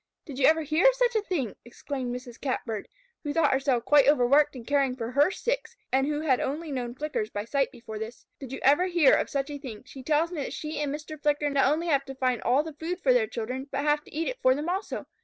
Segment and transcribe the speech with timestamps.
[0.25, 2.41] "Did you ever hear of such a thing?" exclaimed Mrs.
[2.41, 2.87] Catbird,
[3.23, 6.95] who thought herself quite overworked in caring for her six, and who had only known
[6.95, 8.25] Flickers by sight before this.
[8.39, 9.83] "Did you ever hear of such a thing?
[9.85, 11.21] She tells me that she and Mr.
[11.21, 14.11] Flicker not only have to find all the food for their children, but have to
[14.11, 15.05] eat it for them also.